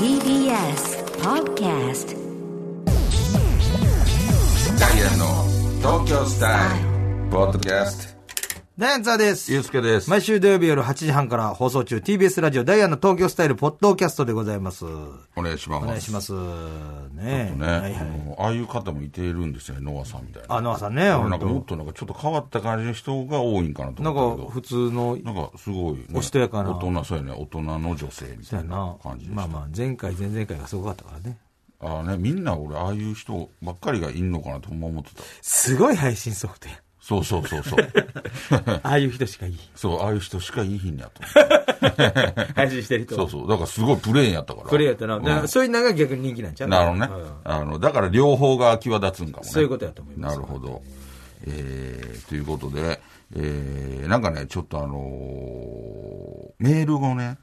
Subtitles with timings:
[0.00, 0.26] TBS
[1.22, 2.16] Podcast.
[4.80, 5.24] ダイアンの
[5.78, 8.19] 東京スタイルポッドキャスト
[8.80, 9.52] ダイアンツァーです。
[9.52, 14.86] ゆうすけです毎週土曜日夜8時半から放送中 TBS ラジオダイアンの東京スタイルポッドキャストでございます。
[15.36, 16.32] お願いしますお願いします。
[17.12, 17.94] ねね、はいはい。
[18.38, 29.28] ああいう方もいているんですよねノアさんみたいなあ、ノアさんね、俺なんかも本っとなんかちょっと変わった感じの人が多いんかなと当なん思ったけどか普通の、なんかすごい、ね、おしとやかな大人そうやね大人の女性みたいな感じ。
[29.28, 31.36] でまあまあ、前回、前々回がすごかったからね。
[31.80, 36.80] ああねみんな俺ああいう人ばっかりがいんのかなと思ってたすごい配信ソフトや。
[37.10, 37.80] そうそうそうそう
[38.64, 39.58] ああいう人しかいい。
[39.74, 41.22] そうああいう人しかいいひんやと
[42.54, 45.18] 配信してる人そうそうだからすごいプレーンやったからこれやったな。
[45.18, 46.68] だからそういうのが逆に人気なんちゃう？
[46.68, 47.52] なるほどねうん。
[47.52, 49.50] あの、だから両方が際立つんかもね。
[49.50, 50.82] そういうことやと思いますなるほど。
[51.46, 53.00] えー、ということで、
[53.34, 57.38] えー、なんかね、ちょっとあのーメールがね、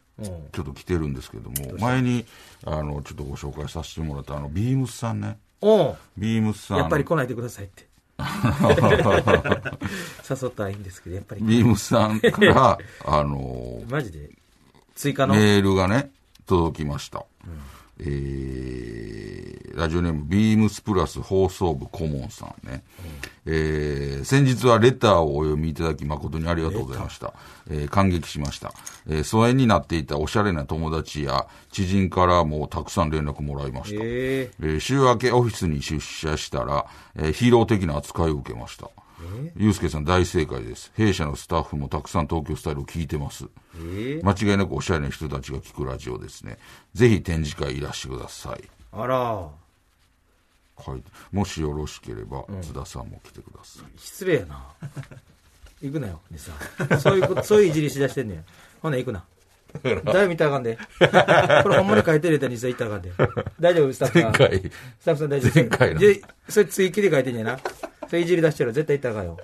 [0.52, 2.26] ちょっと来てるんですけども、前に、
[2.65, 5.40] あの、ちょっとご紹介させてもらった、あの、ビームスさんね。
[5.59, 6.77] おうビームスさん。
[6.77, 7.87] やっぱり来ないでくださいって。
[10.30, 11.41] 誘ったらいいんですけど、やっぱり。
[11.41, 14.30] ビームスさんから、 あのーマジで？
[14.96, 15.35] 追加の？
[15.35, 16.10] メールがね、
[16.46, 17.26] 届きました。
[17.99, 22.84] えー、ラジオネーム、ビームスプラス放送部顧問さんね。
[23.45, 27.34] えー、先日はレターをお読みいただき誠にありがとうございました。
[27.70, 28.73] えー、感激しました。
[29.07, 33.99] えー、疎遠になっていたおしゃれな友達や知人からもたくさん連絡もらいました。
[34.03, 38.90] ええー週明けオフィスに出社したら、えーヒーロー的な扱いを受けました。
[39.55, 40.91] ゆうすけさん大正解です。
[40.96, 43.46] 弊社のスタッフもたくさん東京スタイルを聞いてます。
[43.79, 44.21] え？
[44.24, 46.57] 間違いなくおしゃれな人たちが聞くラジオですね。
[46.93, 48.63] ぜひ展示会いらしてください。
[48.91, 49.49] あら、
[50.84, 53.99] 書いてもしよろしければ、津田さんも来てください。
[53.99, 54.63] 失礼やな。
[55.81, 56.52] 行くなよ、兄さ
[56.96, 56.99] ん。
[56.99, 58.46] そういうこと、そういういじりしだしてんねん。
[58.81, 59.24] ほな、行くな。
[59.84, 60.77] だいぶ見たらあかんで。
[60.99, 63.12] これほんまに書いてるやったら兄さん行ったらあかんで。
[63.59, 64.31] 大丈夫、スタッフさん。
[64.31, 65.56] 前回、スタッフさん大丈夫。
[65.56, 67.59] 前回ので、それ追記で書いてんねんな。
[68.08, 69.38] それいじり出してる絶対行ったらあかんよ。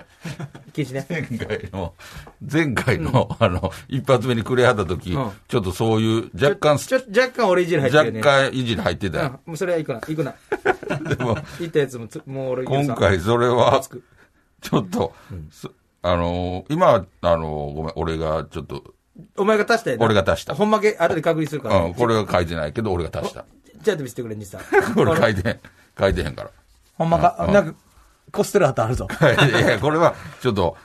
[0.73, 1.05] 禁止ね。
[1.09, 1.93] 前回の、
[2.51, 8.21] 前回の、あの、一発目にくれはった時、うんちょっとそういう、若干、ちょ、若干俺いじり入ってるね。
[8.21, 9.25] 干いじり入ってたよ。
[9.25, 10.35] うん、もうそれは行くな、行くな。
[11.15, 13.81] でも、行ったやつもつ、もう俺、今回それは
[14.61, 15.13] ちょっと、
[15.51, 15.71] そ
[16.01, 18.93] あのー、今は、あのー、ごめん、俺がちょっと、
[19.37, 21.77] お前が足したやな俺が足したほんまけ、後で確認するから。
[21.77, 23.45] うん、これは書いてないけど、俺が足した。
[23.81, 24.61] じゃあ見せてくれ、兄さん。
[24.95, 25.59] これ書いて
[25.99, 26.51] 書いてへんから。
[26.95, 27.75] ほんまか、なんか、
[28.33, 29.07] コステラ旗あるぞ。
[29.21, 30.75] いや、これは、ちょっと、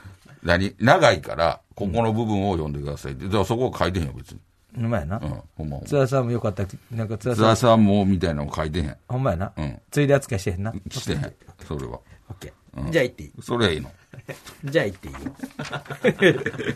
[0.43, 3.25] 何長いから、ここの部分を読んでくださいって。
[3.25, 4.39] だからそこは書いてへんよ、別に。
[4.75, 5.25] ほんまやなう。
[5.25, 6.63] ん、ほんま津田さんもよかった。
[6.91, 8.97] なんか津田津さん、田さんも、みたいなの書いてへん。
[9.07, 9.79] ほんまやなうん。
[9.91, 10.73] ついで扱いしてへんな。
[10.91, 11.33] してへん。
[11.67, 11.99] それは。
[12.29, 12.91] オッケー。
[12.91, 13.31] じゃあ行っていい？
[13.41, 13.91] それはいいの。
[14.65, 15.19] じゃあ行っていいよ。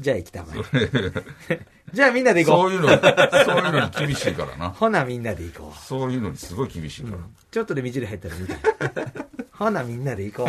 [0.00, 0.48] じゃあ行きたま
[1.50, 1.66] え。
[1.92, 2.56] じゃあみんなで行こ。
[2.62, 4.70] そうういうの、そういうのに厳しいからな。
[4.70, 5.78] ほなみんなで行こう。
[5.84, 7.18] そういうのにすごい厳しいから。
[7.50, 8.54] ちょっとでみじり入ったら見て。
[9.52, 10.48] ほなみんなで行こう。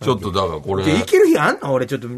[0.04, 1.72] ちょっとだからこれ、で、行ける日あんの？
[1.72, 2.08] 俺ちょっと、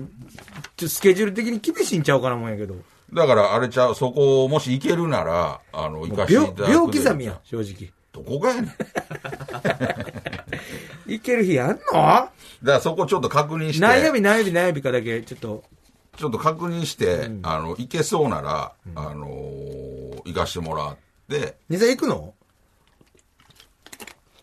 [0.77, 2.75] ちょスケジュール的に厳しいんちゃうかなもんやけど。
[3.13, 6.73] だからあれちゃう、そこをもし行けるなら、あの、行かしてい秒ただくで。
[6.73, 7.91] 秒刻みやん、正直。
[8.13, 8.67] どこがやねん。
[8.67, 8.73] だ
[9.75, 9.97] か
[11.07, 12.29] 行ける日あんの？
[12.63, 13.81] らそこちょっと確認して。
[13.81, 15.63] 何曜日何曜日何曜日かだけ、ちょっと、
[16.17, 20.97] ちょっと確認して、あの、行けそうなら、あのー行かしてもらっ
[21.29, 22.35] て、兄さん行くの？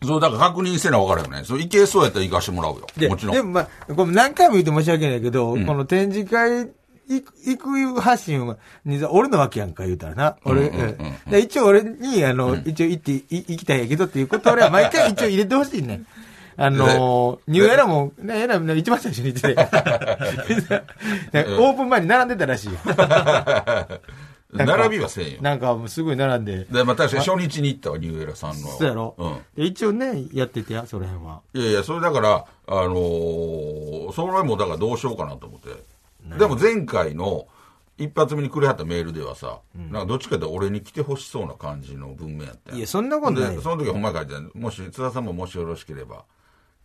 [0.02, 1.44] そう、だから確認せな分からんよね。
[1.44, 2.86] そう、行けそうやったら行かしてもらうよ。
[2.96, 3.34] でもちろん。
[3.36, 6.70] でもまあ、これ何回も言って申し訳ないけど、この展示会
[7.06, 7.34] 行く、
[7.78, 8.56] 行く発信は、
[9.10, 10.36] 俺のわけやんか言うたらな。
[10.44, 10.70] 俺、
[11.38, 16.06] 一応俺に、あの、一応行って、い行きたいんやけどっていうことを俺は毎回一応入れてほしいねん。
[16.56, 19.62] あのー、ニューエラも、ね、エラも一番最初に言ってて。
[21.58, 22.78] オープン前に並んでたらしいよ。
[24.54, 25.42] 並びはせんよ。
[25.42, 26.64] なんかすごい並んで。
[26.64, 28.68] で、まあ、確かに初日に行ったわ、ニューエラさんの。
[28.68, 29.38] そうやろ、うん。
[29.56, 31.40] で一応ね、やっててや、その辺は。
[31.54, 35.70] いやいや、それだから、あのーそれもだからどうしようかなと思って。
[36.38, 37.46] でも前回の
[37.98, 43.60] 一発目にくれはったメールではさ、なんかどっちかというと俺に来てほしそうな感じの文面やったんいや、そんなことない。
[43.60, 46.24] その時はほんまに書いてたもし、津田さんももしよろしければ、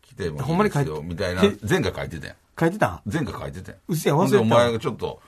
[0.10, 2.36] 来てもほんまに書いてみたいな、前回書いてたやん。
[2.60, 3.82] 書いてた前回書いてたやん。
[3.88, 5.22] うっせやん忘れてたお前がちょっと、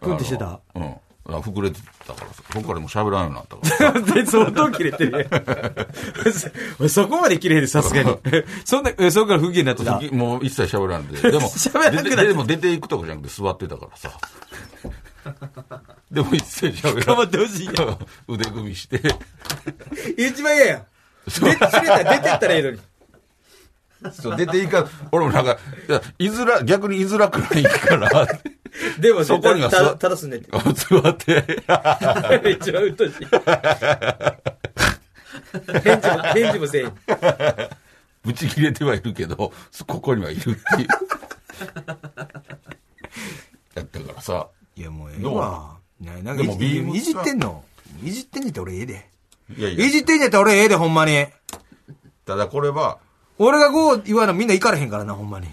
[0.00, 0.60] プンってしてた？
[0.74, 0.94] うん。
[1.26, 4.14] あ膨れてたからさ、そこからもう喋らんようになったから。
[4.14, 8.14] で、相当切れてるやん そこまで切れへんで、さすがに。
[8.66, 10.14] そんな、えそこから不機嫌になってた？
[10.14, 11.16] もう一切喋らんで。
[11.30, 14.10] でも、喋らなくなでも出ていくとこじゃなくて座ってたからさ。
[16.10, 17.06] でも一切喋らん。
[17.06, 17.72] 頑張ってほしいや
[18.28, 19.00] 腕組みして。
[20.18, 20.82] 一番嫌やん。
[21.26, 21.58] 出てっ
[22.38, 22.80] たらええのに。
[24.12, 25.58] そう出ていか、俺もなんか、
[25.88, 28.26] いや、居づら、逆に居づらくないから、
[28.98, 30.50] でもねそこにはた座たただすんねって。
[30.50, 33.26] 座って、一番うっとうしい。
[35.82, 36.92] 返事も、返事もせえへん。
[38.24, 40.56] ぶち切れてはいるけど、ここにはいるっていう。
[43.74, 44.48] やったからさ。
[44.76, 45.36] いや、もうええどう？
[45.36, 45.76] わ。
[46.00, 47.64] ねなんかでもいビームスいじってんの
[48.02, 49.10] いじってんねんって俺ええで。
[49.56, 51.26] いやいやい、じってんねんって俺ええで、ほんまに。
[52.24, 52.98] ただこれは、
[53.38, 55.48] 俺がこう言わなみんな行かれへんからな、ほんまに。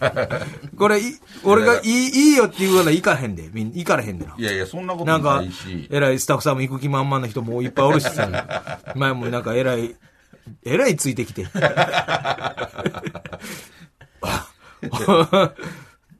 [0.76, 1.02] これ、い
[1.44, 3.48] 俺がいい、いいよって言うから行かへんで。
[3.52, 4.34] みんな行かれへんでな。
[4.36, 8.28] いやいや、そんなことなんかないし、、えらいスタッフさんも行く気満々な人もいっぱいおるしさ。
[8.96, 9.96] 前もなんかえらい、
[10.62, 11.46] えらいついてきて。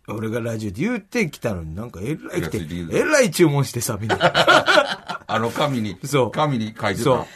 [0.09, 2.61] 俺がラジオで言ってきたのになんかえらい来て
[2.93, 4.19] えらい注文してさ、みんな。
[5.27, 7.27] あの紙に、そう紙に書いてそうた。。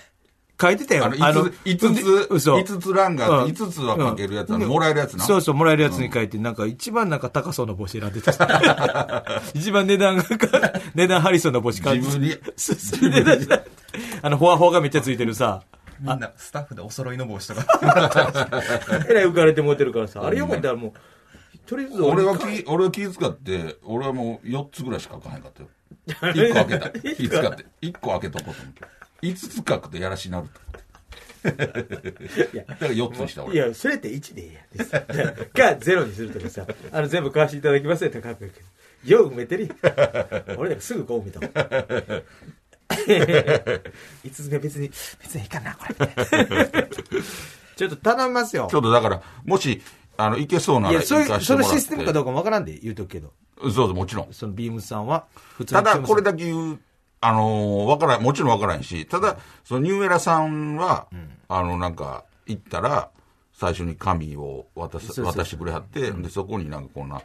[0.61, 1.07] 書いてたよ。
[1.07, 2.59] あの、5つ、五つ、嘘。
[2.59, 5.25] 五つ欄があって、うん5つは書けるやつ、もらえるやつな。
[5.25, 9.25] そうそう、もらえるやつに書いて、なんか一番なんか高そうな帽子選んでた。
[9.55, 10.25] 一番値段が、
[10.95, 12.07] 値段張りそうな帽子買って。
[12.07, 13.63] 自分にそうそう値段した
[14.23, 15.63] あの、フォアフォアがめっちゃついてるさ。
[16.01, 17.65] みんなスタッフでお揃いの帽子とか。
[19.09, 20.25] えらい浮かれて持ってるからさ。
[20.25, 25.69] あれよかったらもう、とりあえず俺は気、俺は気遣って、俺はもう4つぐらいしか書かへんかったよ。
[26.09, 26.91] 1個開けた。
[27.01, 27.67] 気遣って。
[27.83, 28.83] 1個開けとこうと思って。
[29.23, 30.61] 5つ書くとやらしなると。
[31.43, 33.55] だから4つにした俺。
[33.55, 34.91] いや、それって1でいいやんです。
[34.91, 38.53] か、0にするとかさ、あの、全部買わせていただきますよって書くけど、
[39.05, 39.75] よう埋めてる。
[40.59, 41.51] 俺なんかすぐこう見たもん。
[42.91, 45.95] 5つ目別に、別にいいかな、これ。
[47.77, 48.75] ちょっと頼みますよち。
[48.75, 49.81] ょっとだから、もし、
[50.17, 51.75] あの、いけそうないらや、そういう、そ行かしてもらって。
[51.75, 53.33] のシステムかどうかもわからんで言うとくけど、
[53.63, 54.33] そうそう、もちろん。
[54.33, 55.27] そのビームスさんは、
[55.57, 56.79] 普通ただ、これだだけ言う、
[57.23, 61.07] あのーわからん、もちろんわからんし、ただ、そのニューエラさんは、
[61.49, 63.11] あの、なんか、行ったら、
[63.53, 67.21] 最初に紙を渡渡してくれはって、で、そこになんかこんな、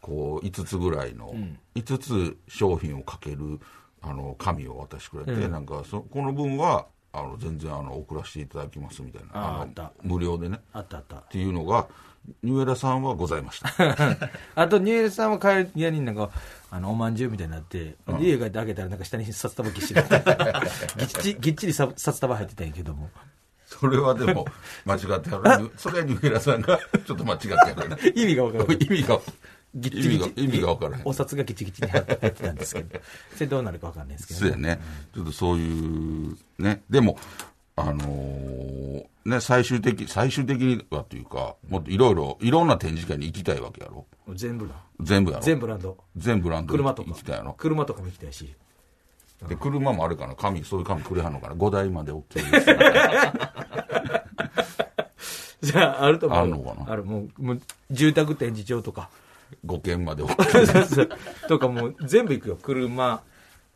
[0.00, 1.34] こう、5つぐらいの、
[1.74, 3.58] 5つ商品をかける、
[4.00, 9.40] あの、紙を渡してくれて、なんか、そ、この分は、あの、全然、あの、送らせていただきますみたいな。
[9.40, 10.60] のあーあ無料でね。
[10.72, 11.28] あったあったっ。
[11.28, 11.88] ていうのが、
[12.42, 13.68] ニューエラさんはございました。
[14.54, 16.30] あと、ニューエルさんは帰る家になんか、
[16.74, 20.00] あの、おまんじゅうみたいになって、家帰って開けたらなんか下に札束ぎっしり。
[20.96, 23.10] ぎっちり、ぎっちりさ札束入ってたんやけども。
[23.66, 24.46] それはでも、
[24.86, 25.70] 間違ってある。
[25.76, 28.12] それはニューエラさんが、ちょっと間違ってある。
[28.16, 28.76] 意味がわからない。
[28.78, 29.20] 意味が、
[29.74, 31.02] ぎっちり意味が、分からへん。
[31.04, 33.00] お札がギチギチに入ってたんですけど、
[33.34, 34.80] それどうなるかわかんないですけど、そうやね。
[35.14, 36.80] ちょっとそういう、ね。
[36.88, 37.18] でも、
[37.76, 44.06] あのーね、最終的、最終的にはというか、もっといろいろ、いろんな展示会に行きたいわけやろ。
[44.34, 44.74] 全部だ。
[45.00, 45.44] 全部やろ。
[45.44, 45.96] 全ブランド。
[46.16, 47.54] 全ブランド車とか行きたいやろ。
[47.54, 48.52] 車とかも行きたいし。
[49.48, 50.34] で、車もあるかな。
[50.34, 51.54] 紙、そういう紙くれはんのかな。
[51.54, 52.66] 5台まで OK です。
[55.72, 56.38] じゃあ、あると思う。
[56.40, 57.04] あるのかなある。
[57.04, 57.60] もう、もう
[57.90, 59.08] 住宅展示場とか。
[59.66, 60.66] 5件まで OK。
[60.66, 61.08] そうそう
[61.48, 62.58] とかもう全部行くよ。
[62.60, 63.22] 車、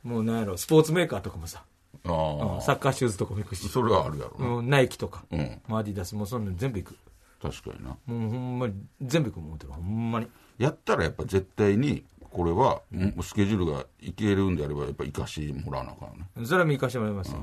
[0.02, 1.62] もうなんやろ、スポーツメーカーとかもさ。
[2.04, 2.60] あ。
[2.60, 3.68] サッカーシューズとかも行くし。
[3.68, 4.54] それはあるやろな。
[4.56, 5.24] うんナイキとか。
[5.30, 5.60] うん。
[5.68, 6.96] マーディダスもそんなの全部行く。
[7.40, 7.90] 確かにな。
[7.90, 7.96] も
[8.28, 10.28] うほんまに、全部行くもん、ほんまに。
[10.58, 16.46] やったらやっぱ絶対に、これは、もうスケジュールがいけるんであれば、やっぱ行かしてもらわなあかんね。
[16.46, 17.42] それは見行かせてもらいますよ。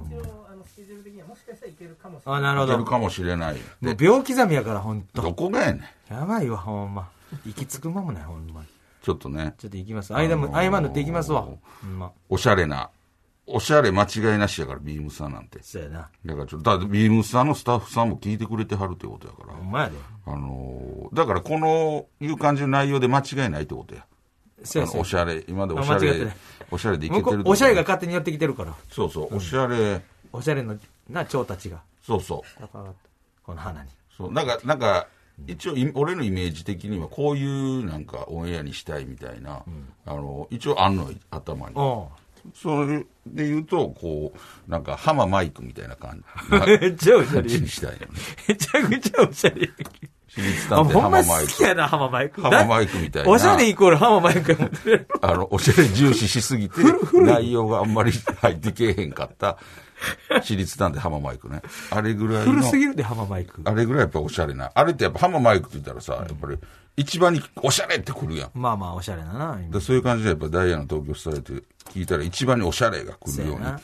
[0.50, 2.41] あのスケジュール的にはもしかしたらいけるかもしれない。
[2.41, 2.73] あ、なるほど。
[2.73, 3.56] いけるかもしれない。
[3.56, 5.21] もうで、秒刻みやから、ほんと。
[5.21, 5.79] どこがやね
[6.09, 6.13] ん。
[6.13, 7.09] やばいわ、ほんま。
[7.45, 8.67] 行き着く間もない、ほんまに。
[9.01, 10.13] ちょっとね、ちょっと行きます。
[10.13, 11.41] 間も、合間塗って行きますわ。
[11.41, 12.11] ほんま。
[12.29, 12.89] おしゃれな、
[13.45, 15.59] おしゃれ間違いなしやから、ビームスさんなんて。
[15.62, 16.09] そうやな。
[16.26, 19.54] だからちょっと、だビームスさんのスタッフさんも聞いてくれてはるってことやから。
[19.54, 19.97] ほんまやで。
[20.26, 24.06] あのーだからこのいう感じの内容で間違いないってことや。
[24.64, 26.35] そうやそうおしゃれ、今までおしゃれあ間違ってない、
[26.71, 28.73] おしゃれでいけてるおしゃれが勝手にやってきてるから。
[28.90, 30.78] そうそう、おしゃれ、おしゃれの、
[31.09, 31.81] な、蝶たちが。
[32.02, 32.62] そうそう。
[32.62, 32.85] だから
[33.44, 33.90] この花に。
[34.18, 35.07] そう、なんか、なんか、
[35.47, 39.64] 一応、い俺のイメージ的には、こういうなんかオンエアにしたいみたいな、
[40.06, 41.76] あの、一応あんの、頭に。
[41.76, 42.09] お
[42.54, 47.47] それで言うと、こう、なんか、ハママイクみたいな感う めっちゃおしゃれ。
[47.47, 48.56] じにめしたいよね。
[48.56, 49.69] ちゃくちゃおしゃれ。
[50.28, 51.52] 私立あ、探偵ほんまハママイク。
[51.52, 52.42] 好きやな、ハママイク。
[52.42, 53.30] ハママイクみたいな。
[53.30, 55.06] おしゃれイコールハママイクやもんね。
[55.21, 56.81] あの、おしゃれ重視しすぎて、
[57.14, 59.57] 内容があんまり入ってけえへんかった、
[60.42, 61.62] 私立探偵ハママイクね。
[61.92, 63.62] あれぐらいの古、すぎるで、ハママイク。
[63.64, 64.71] あれぐらいやっぱおしゃれな。
[64.73, 66.57] あれってやっぱハママイクって言ったらさ、やっぱり
[66.95, 68.52] 一番におしゃれってくるやん。
[68.54, 69.59] まあまあ、おしゃれだな。
[69.59, 71.54] 今でそういう感じでやっぱダイヤの東京スタイルって
[71.92, 73.80] 聞いたら一番におしゃれが来るように、あ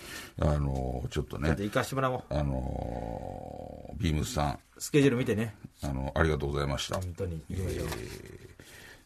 [0.59, 2.23] の、ちょっとねちょっと、行かしてもらおう。
[2.29, 5.55] あの、ビームスさん、スケジュール見てね。
[5.83, 6.95] あの、ありがとうございました。
[6.95, 7.41] 本当に。
[7.49, 7.87] 行きましょう。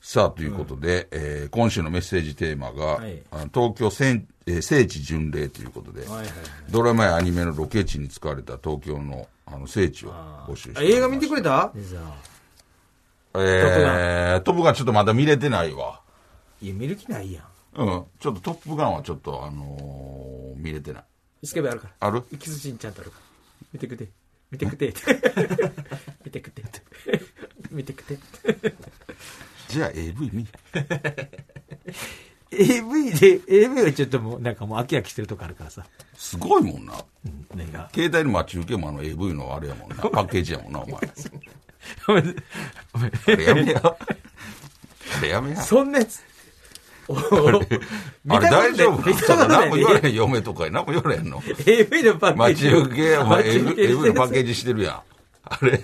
[0.02, 6.34] さあ、ということで、えー今週のメッセージテーマが、はいあの東京聖,、えー聖地巡礼ということで、はいはいはい
[6.70, 10.14] ドラマやアニメのロケ地に使われた東京のあの聖地を
[10.48, 11.72] 募集してあ映画見てくれれた。
[13.36, 16.02] えー、トップガンちょっとまだ見れてないわ。
[16.62, 17.46] いや、見る気ないやん。
[17.76, 18.04] うん。
[18.20, 21.04] ちょっとトップガンはちょっと、あのー見れてない。
[21.44, 22.08] スケベあるから。
[22.08, 22.22] ある？
[22.40, 23.24] キスシーンちゃんとあるから。
[23.74, 24.08] 見てくて。
[24.52, 24.94] 見てくて。
[26.24, 26.64] 見てくて。
[27.72, 28.18] 見てくて。
[29.68, 30.48] じゃあ AV 見
[32.52, 35.86] AV で、AV はちょっともう、なんかもう飽き飽きしてるとこあるからさ。
[36.16, 36.94] すごいもんな。
[37.56, 37.90] 何が。
[37.94, 39.96] 携帯の待ち受けもあの AV のあれやもんな。
[39.96, 41.00] パッケージやもんな、お前。
[42.08, 42.36] ごめん
[42.94, 43.82] ごめんあれやめや。
[43.84, 45.62] あれやめや。
[45.62, 46.22] そんなやつ。
[47.08, 51.44] おあれ大丈夫何も言われへん、嫁とかに何も言われへんの。
[51.66, 52.70] AV のパッケー待ジ。
[52.70, 54.54] ち受け、お前 AV のパッケージ。
[54.54, 55.02] ジしてるやん。
[55.44, 55.82] あれ、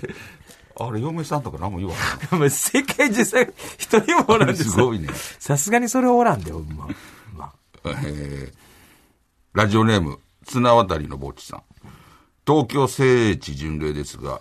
[0.78, 3.38] あれ、嫁さんとか何も言わへんお前世界中さ、
[3.76, 4.54] 一人もおらんの。
[4.54, 5.08] ですごいね。
[5.38, 6.88] さすがにそれおらんで、ほんま。
[7.36, 7.52] ま
[7.84, 8.60] あ、えー
[9.52, 11.62] ラジオネーム、綱渡りのぼっちさん。
[12.46, 14.40] 東京聖地巡礼ですが、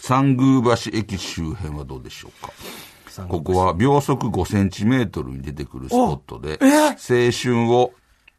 [0.00, 2.52] 三宮橋駅周辺はどうでしょうか？
[3.28, 7.92] ここは秒速5センチメートルに出てくるスポットで、青春を、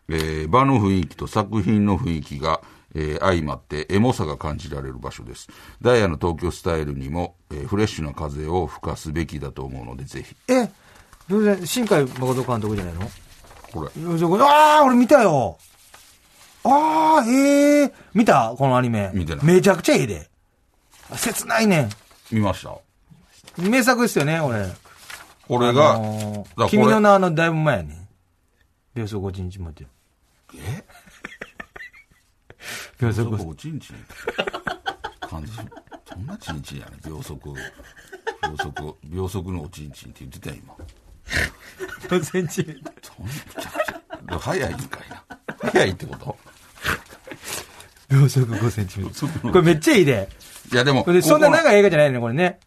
[0.09, 2.61] えー場の雰囲気と作品の雰囲気が、
[2.95, 5.49] えー相まってエモさが感じられる場所です。
[5.81, 10.35] ダイヤの東京スタイルにも、えーフレッシュな風を吹かすべきだと思うので、ぜひ。
[10.47, 10.69] え、
[11.29, 13.01] どうせ新海誠監督じゃないの？
[13.71, 13.89] これ、
[14.43, 15.57] ああ、俺見たよ。
[16.63, 18.55] ああ、ええ見た？
[18.57, 19.11] このアニメ。
[19.13, 20.30] 見てないめちゃくちゃいいで。
[21.17, 21.89] 切ないね
[22.31, 22.69] 見ました。
[23.61, 23.69] ん。
[23.69, 24.65] 名作ですよね、俺。
[25.47, 28.07] これが、あのー君の名のだいぶ前やねん。
[28.95, 29.85] 秒速5日まで。
[30.55, 30.83] え？
[32.99, 33.95] 秒速秒速5おちんちん
[35.27, 35.51] 感じ。
[36.07, 37.49] そんなちんちんやね秒速。
[37.49, 37.55] 秒
[38.57, 38.95] 速。
[39.03, 40.75] 秒速のおちんちんって言ってたよ今。
[42.47, 45.23] ちゃくちゃ早いんかいな。
[45.71, 46.37] 早いってこと？
[48.09, 49.53] 秒速5センチメートル。
[49.53, 50.29] これめっちゃいいで。
[50.71, 52.59] いやでもそんな長い映画じゃないね、これね。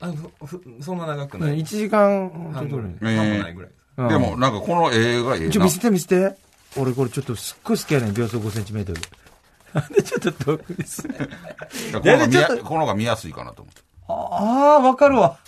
[0.00, 0.08] あ
[0.44, 1.58] ふふそんな長くうんない。
[1.60, 3.78] 1時間ちょっとぐらい半もないぐらいです。
[3.98, 6.36] うんでもなんかこの映画ええなちょ、見せて見せて。
[6.76, 9.00] 俺これちょっとすっごい好きやねん、秒速5センチメートル。
[9.72, 11.06] なんでちょっと遠くです。
[11.08, 11.10] い
[11.92, 14.14] やこの方が見やちょっとこの方が見やすいかなと思ってあ
[14.78, 15.38] あ、わかるわ。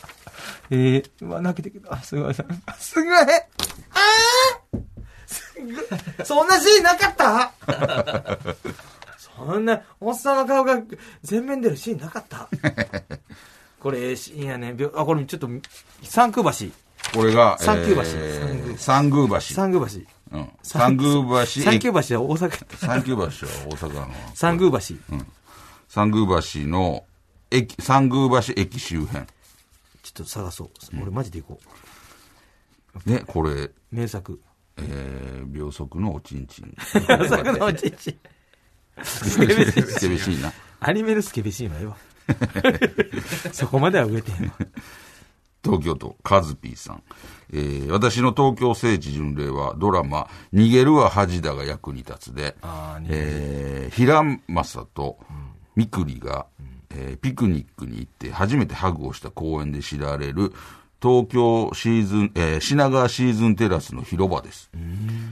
[0.71, 1.95] えー、うわ、泣けてきた。
[1.95, 2.35] あすごい。
[2.35, 3.07] すごい。
[3.15, 4.79] ああ
[5.27, 6.27] すごい。
[6.27, 7.53] そんなシーンなかった？
[9.47, 10.81] そんな、おっさんの顔が
[11.23, 12.49] 全面出るシーンなかった？
[13.81, 14.75] これ、ええシーンやね。
[14.95, 15.49] あ、これちょっと、
[16.03, 16.67] 三空橋。
[17.15, 20.01] これが三宮橋えー三宮橋三宮橋。
[20.33, 22.77] うん三宮橋三宮橋は大阪。
[22.77, 23.31] 三宮橋は大
[23.77, 24.79] 阪の三宮橋。
[25.89, 27.05] 三宮橋の
[27.51, 29.25] 駅三宮橋駅周辺
[30.03, 30.71] ちょっと探そう。
[31.01, 31.61] 俺マジで行こ
[33.07, 33.75] ねこれう。
[33.91, 34.39] 名作。
[34.77, 36.75] えー、秒速のおちんちん。
[37.09, 38.19] 名作のうちち。
[39.03, 40.53] スケベしいな。
[40.81, 41.97] アニメのスケベシーンはええわ。
[43.53, 44.55] そこまでは植えてへんわ。
[45.65, 47.03] 東京都、カズピーさん。
[47.53, 52.57] えー、私の東京聖地巡礼はドラマ、逃げるは恥だが役に立つで、
[53.09, 55.19] えー、平正と
[55.75, 56.47] みくりが、
[56.91, 60.53] えーピクニックに行って初めてハグをした公園で知られる
[61.01, 64.71] 東京シーズン、えー品川シーズンテラスの広場です。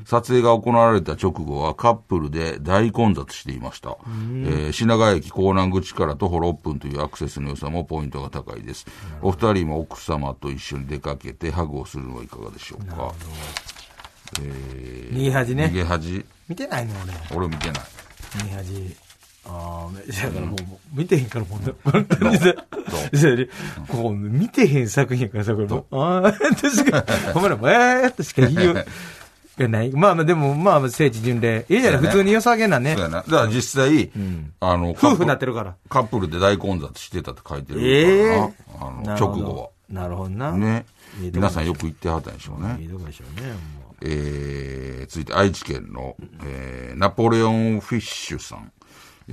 [0.04, 3.96] 撮影が行われた直後はカップルで大混雑していました。
[4.06, 8.87] えー品川駅港南口から徒歩6分というアクセスの良さもポイントが高いです。
[9.23, 13.12] お二人も奥様と一緒に出かけてハグをするのはいかがでしょうか？
[14.40, 16.25] えー逃げ恥ね逃げ恥？
[16.49, 16.92] 見てないの
[17.32, 17.46] 俺。
[17.46, 17.82] 俺見てない。
[18.37, 18.96] 逃げ恥。
[19.49, 20.59] ああ、だからもう、
[20.93, 22.55] 見てへんからもう、本当にさ、
[23.88, 28.75] こう、見てへん作品やからさ、これもう、ああ、確かに、ほんまに、えーっとしか言いよう
[29.59, 29.91] がない。
[29.93, 31.65] まあまあ、でも、まあまあ、聖地巡礼。
[31.69, 33.03] いいじゃない、普通に良さげなねそう。
[33.03, 33.19] やな。
[33.19, 34.11] だから実際、
[34.61, 35.75] あの、夫婦になってるから。
[35.88, 38.53] カップルで大混雑してたって書いてるええからな。
[38.81, 40.47] あの、直後なるほどな。
[40.47, 40.59] は。
[40.59, 40.85] ね
[41.19, 42.76] 皆さんよく行ってはったんでしょうね。
[42.81, 43.59] いいとこでしょうね、も
[44.03, 48.71] えー、続いて愛知県の、えー、ナポレオンフィッシュさん。
[49.28, 49.33] え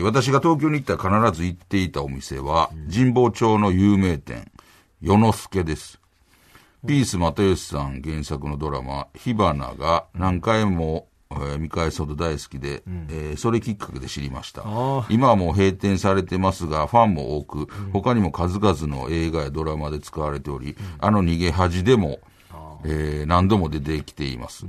[0.00, 4.50] ー、私が東京に行ったら必ず行っていたお店は、神保町の有名店、
[5.02, 6.00] 与之助です。
[6.86, 14.62] ピース又吉さん原作のドラマ、火花が何回も、えー見返すほど大好きで、えーそれきっかけで知りました。
[14.64, 15.06] あ。
[15.10, 22.20] 今はもう閉店されてますが、ファンも多く、他にも数々の映画やドラマで使われており、あの逃げ恥でも、
[22.84, 24.66] えー何度も出てきています。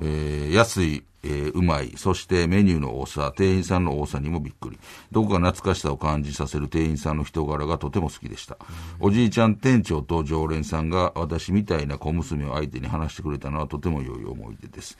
[0.00, 4.78] えー安い、えーうまい、そしてメニューの多さ、店員さんの多さにもびっくり。
[5.10, 8.56] どこか懐かしさを感じさせる店員さんの人柄がとても好きでした。
[8.98, 14.98] おじいちゃん店長と常連さんが私みたいな小娘を相手に話してくれたのはとても良い思い出です。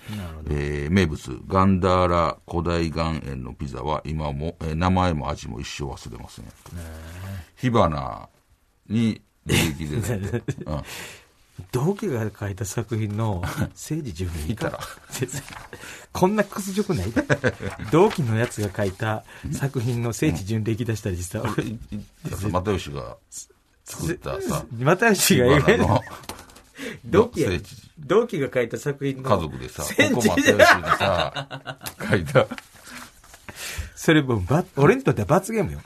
[0.48, 6.44] えー名物、ガンダーラ古代岩塩のピザは今も、えー名前も味も一生忘れません。
[7.56, 8.28] 火花
[8.88, 10.12] に出てきてて、
[10.66, 10.82] う ん
[11.70, 14.78] 同期が書いた作品の政治順位いたら。
[16.12, 17.10] こんな屈辱ない？
[17.10, 17.22] で
[17.90, 23.16] 同期のやつが書いた作品の政治順き出したら実際、俺、又吉が
[23.84, 26.00] 作ったさ、 又吉が今の
[27.04, 27.46] 同期
[27.98, 31.78] 同期が書いた作品の家族でさ、ここ又吉でさ、
[32.10, 32.46] 書いた。
[34.02, 34.42] それも
[34.76, 35.80] 俺にとっては罰ゲームよ。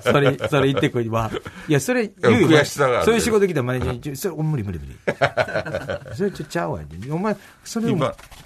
[0.00, 1.30] それ、それ言ってくるわ。
[1.68, 4.96] いや、それ言うよそういう仕事来たマネージャーにそれ、お無理無理無理。
[6.16, 6.80] それちょ、ちゃうわ。
[7.10, 7.94] お前、それ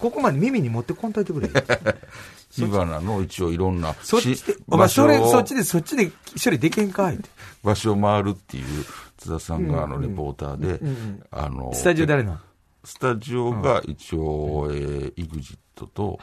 [0.01, 1.49] ここまで耳に持ってこんといてくれ。
[2.51, 6.11] 火花の一応いろんなそっちでし、お前、それ、そっちで、そっちで
[6.45, 7.31] 処理できんかいって。
[7.63, 8.65] 場所を回るっていう
[9.19, 10.81] 津田さんがあのレポーターで、
[11.31, 12.39] あの、スタジオ誰なの？
[12.83, 16.19] スタジオが一応、えー、イグジットと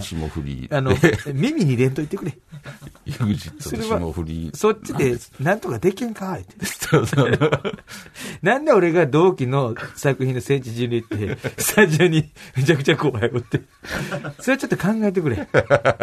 [0.00, 0.92] 霜降りあの、
[1.32, 2.36] 耳に入れんといてくれ。
[3.06, 4.50] イグジットとそれは霜降り。
[4.54, 6.54] そっちで、なんとかできんかいって。
[8.42, 13.62] なんで俺が同期の作品の聖地巡礼って、スタジオにめちゃくちゃ怖いよって。
[14.40, 15.48] それちょっと考えてくれ。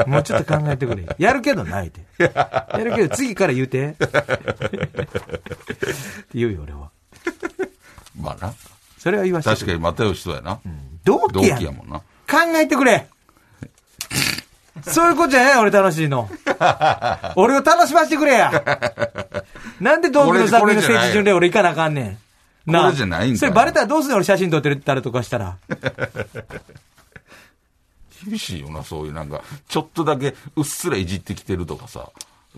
[0.08, 1.06] もうちょっと考えてくれ。
[1.18, 2.02] やるけどないって。
[2.20, 3.90] やるけど次から言うて。
[3.90, 4.08] って
[6.34, 6.92] 言うよ、俺は。
[8.20, 8.54] まあな。
[8.98, 10.60] それは言わせて確かに又吉そうやな。
[11.04, 12.00] 同同期やん期やもんな。
[12.00, 13.08] 考えてくれ
[14.84, 16.30] そういうことじゃない俺楽しいの。
[17.36, 18.52] 俺を楽しませてくれや。
[19.80, 22.18] なんで同期の作品の聖地巡礼俺行かなあかんねん。
[22.66, 25.58] これじゃないんかいそれバレたらどうすんの俺写真撮ってたらとかしたら。
[28.24, 32.10] 厳しいよな、そういうなんか、ちょっとだけうっすらいじってきてるとかさ。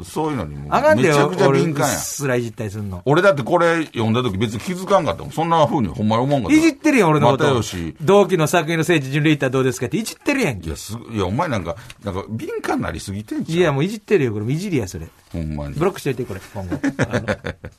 [0.01, 1.93] そういうのにもあかんでよめちゃくちゃ俺、敏感や。
[1.93, 3.03] すらいじったりすんの。
[3.05, 5.31] 俺だってこれ読んだ時別に気づかんかったもん。
[5.31, 6.57] そんな風にほんまに思わんかった。
[6.57, 7.61] いじってるやん、俺のこと。
[8.01, 10.67] 同期の作品の聖地巡礼行ったらどうですかっていじってるやんけ。
[10.67, 13.59] いや、すごいや、お前なんか、なんか敏感なりすぎてんじゃん。
[13.59, 14.51] いや、もういじってるよ、これ。
[14.51, 15.07] いじりや、それ。
[15.31, 15.85] ほんまにブ。
[15.85, 16.79] ロックしといて、これ、今後。
[17.07, 17.25] あの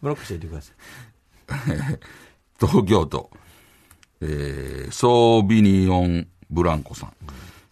[0.03, 0.75] ブロックしといてください。
[2.61, 3.31] 東京都、
[4.21, 7.13] えー、ソービニオン・ブランコさん。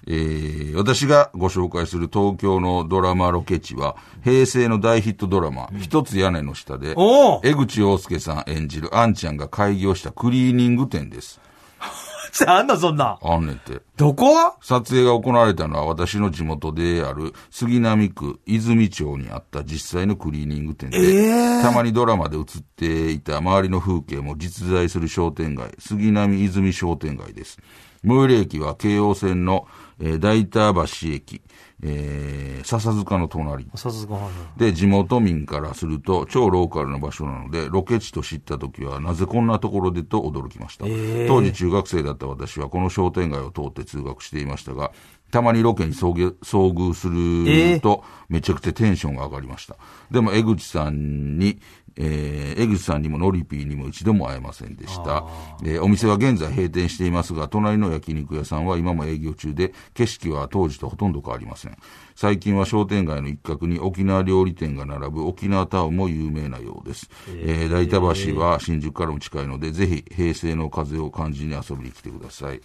[0.07, 6.95] えー、私がご紹介する東京のドラマロケ地は、平成の大ヒットドラマ、一つ屋根の下で、
[7.43, 11.41] 江口洋介さん演じるあんちゃんが開業したクリーニング店です。
[12.47, 13.19] あんの、そんな。
[13.23, 13.83] あんねんて。
[13.97, 14.55] どこ？
[14.63, 27.59] 撮影が行われたのは私の地元である杉並区泉町にあった実際のクリーニング店で、たまにドラマで映っていた周りの風景も実在する商店街、杉並泉商店街です。
[28.05, 29.67] 最寄り駅は京王線の、
[30.03, 31.41] えー大田橋駅、
[31.83, 33.67] えー笹塚の隣。
[33.75, 34.19] さすが。
[34.57, 40.85] で、地元民からすると超ローカルな場所なので、ロケ地と知った時はなぜこんなところでと驚きました。
[41.29, 44.93] 当時中学生だった私はこの商店街を通って通学していましたが、
[45.31, 49.77] たまにロケに遭遇遭遇すると、めちゃくちゃテンションが上がりました。
[50.11, 51.59] でも江口さんに、
[51.97, 55.25] えー江口さんにもノリピーにも一度も会えませんでした。
[55.65, 61.77] えーお店は現在閉店していますが、隣の焼肉屋さんは今も営業中で、景色は当時とほとんど変わりません。
[62.15, 67.09] 最近は商店街の一角に沖縄料理店が並ぶ沖縄タウンも有名なようです。
[67.29, 72.61] えー大田橋は新宿からも近いので、ぜひ平成の風を感じに遊びに来てください。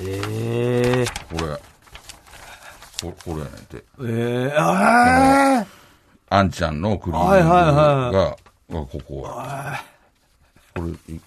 [0.00, 1.52] ええこれ、
[3.10, 3.84] ここれやねんて。
[4.02, 5.66] ええあ
[6.34, 9.84] あんちゃんのクリーニングが、はいはいがここは。
[10.74, 11.20] これ、い、い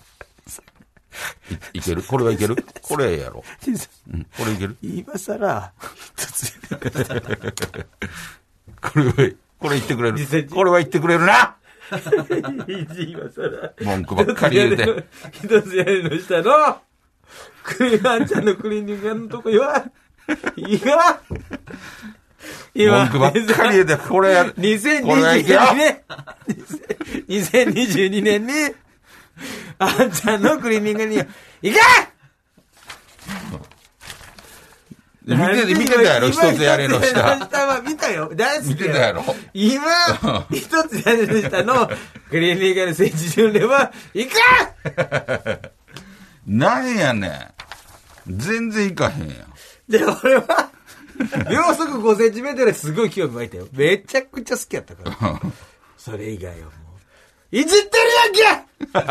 [1.76, 2.04] いける？
[2.04, 2.58] これはいける？
[2.82, 3.42] これやろ。
[3.62, 4.76] ーうん、これいける？
[4.82, 5.72] 今さら、
[6.18, 6.60] 一つ。
[8.82, 9.14] これは、
[9.60, 10.50] これ言ってくれる？
[10.50, 11.56] これは言ってくれるな
[11.90, 12.02] 今
[13.32, 13.74] さら。
[13.80, 15.08] 文句ばっかり言うて。
[15.32, 16.82] 一つ屋根の下の、
[17.64, 19.86] クリあんちゃんのクリーニング屋のとこは、
[20.58, 21.22] 今、今、
[22.76, 26.04] 文句ばっかり言うて、 これや、これはいけよ2022年、
[27.28, 28.54] 2022年に、
[29.80, 31.26] あんちゃんのクリーニングに、行
[31.62, 31.80] け
[35.26, 37.48] 見て、見てたやろ、一つ屋根の一つ屋根の下。
[37.48, 38.32] 下は見たよ。
[38.34, 39.24] 大好き見てたやろ？
[39.54, 39.82] 今、
[40.52, 41.90] 一つ屋根の下の
[42.30, 44.36] クリーニング屋の聖地巡礼は、行け
[46.48, 48.38] なんやねん。
[48.38, 49.38] 全然いかへんやん。
[49.90, 50.70] で、俺は、
[51.50, 53.68] 秒速5センチメートルですごい興味湧いたよ。
[53.74, 55.40] めちゃくちゃ好きやったから。
[55.98, 56.78] それ以外はもう。
[57.52, 58.68] いじってるやんけ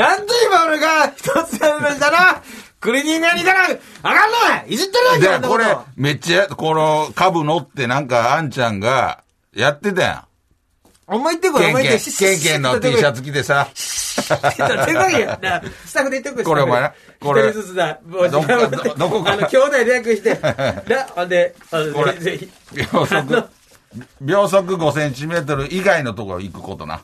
[0.00, 2.42] なんで今俺が一つやりましたな
[2.80, 9.22] クリーニング屋に行かなあかんのやいじってるやんけこれと、めっちゃ、この株乗ってなんか、あんちゃんが、
[9.54, 10.24] やってたや
[11.08, 11.62] お前行ってこん。
[11.62, 12.10] い、お前行って。
[12.10, 13.68] ケンケンの T シャツ着てさ。
[13.74, 15.38] 手こいや。
[15.40, 16.44] なスタッフで言ってこい。
[16.44, 18.00] これお前なこれ一人ずつだ。
[18.04, 20.34] どこ時間どどこかあの、兄弟で約して。
[20.34, 22.50] な、ほんで、あのこれぜひ。
[22.92, 23.44] 秒速、
[24.20, 27.02] 秒速5センチメートル以外のところ行くことな。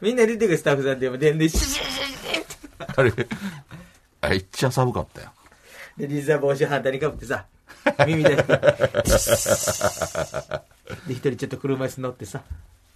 [0.00, 3.12] みんな出てくるスタッフさんでも、で、で、シュシュシュシュってあれ、
[4.30, 5.30] めっちゃ寒かったよ。
[5.98, 7.44] で、リザー帽子反対にかぶってさ、
[8.06, 8.36] 耳だけ。
[11.06, 12.40] で、一人ちょっと車椅子乗ってさ、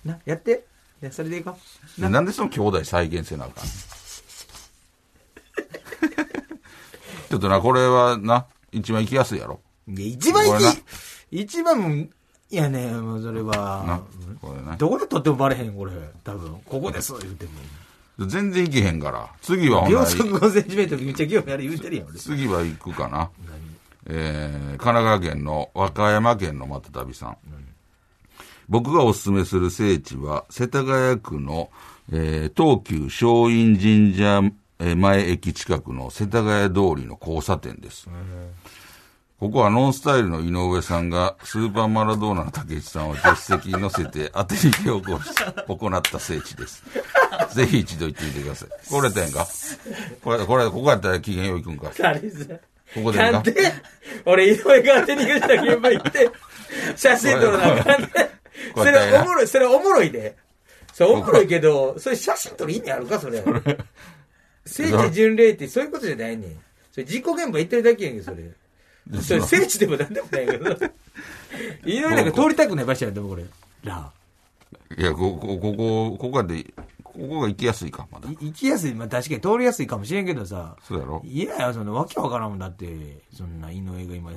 [0.09, 0.64] な、やって。
[1.01, 1.57] で、それでいこ
[1.99, 2.01] う。
[2.01, 3.64] でなんでその兄弟再現せなあかん？
[3.64, 3.71] の
[7.31, 9.61] ちょっとな、これはな、一番行きやすいやろ。
[9.87, 10.75] いや、一番これない
[11.31, 11.92] い、一番もう、
[12.51, 14.01] いやね、もうそれなは、。
[14.40, 14.77] これな。
[14.77, 15.92] どこで撮ってもバレへん、これ。
[16.25, 16.61] 多分。
[16.64, 17.51] ここです、言うても。
[18.27, 19.29] 全然行けへんから。
[19.42, 22.18] 次は秒速5センチメートルめっちゃ興味ある言うてるやん、俺。
[22.18, 23.31] 次は行くかな。
[24.07, 27.37] えー、神奈川県の和歌山県のまた旅さん。
[28.68, 31.70] 僕がおすすめする聖地は、世田谷区の、
[32.12, 34.42] えー東急松陰神社
[34.81, 38.09] えー前駅近くの世田谷通りの交差点です。
[39.40, 46.83] ここはノンスタイルの井上さんがスーパーマラドーナの竹内さんを助手席に乗せて 当て逃げを行った聖地です。
[47.54, 48.68] ぜひ一度行ってみてください。
[48.90, 49.46] これやったんやんか
[50.24, 51.90] これ、これ、ここやったら機嫌よう行くんか？
[52.94, 53.54] ここでなんで、
[54.24, 56.31] 俺、井上が当て逃げした現場行って、
[56.96, 58.09] 写真撮らなあかんね。
[58.75, 60.37] こそれおもろい、それおもろいで。
[60.92, 63.42] それおもろいけど、それ写真撮る意味あるか、それ。
[64.66, 66.61] 聖地巡礼ってそういうことじゃないねん。
[66.92, 68.51] それ事故現場行ってるだけやんけ、それ。
[69.23, 70.77] それ聖地でもなんでもないけど。
[71.87, 73.44] 井上なんか通りたくない場所やん、でもこれ。
[73.85, 74.12] ら
[74.97, 76.64] いや、ここ、ここ、ここで、
[77.03, 78.37] ここが行きやすいか、まだい。
[78.40, 80.77] 行きやすい、まあ確かに通りやすいかもしれんけどさ。
[80.83, 82.87] そうやろいやよ、そのわけわからんもんだって、
[83.35, 84.33] そんな井上が今、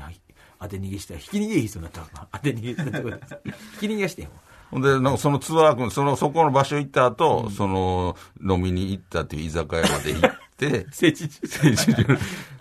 [0.61, 3.37] 当て逃げしたら、引き逃げになったから当て逃げしたところでさ。
[3.45, 4.31] 引き逃げしてんわ。
[4.69, 11.47] ほんで、なんかそのツアー君、その、そこの場所行った後、その、飲みに行ったっていう居酒屋まで行って、 聖地中。
[11.47, 12.17] 聖地巡